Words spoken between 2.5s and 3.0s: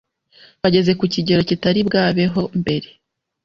mbere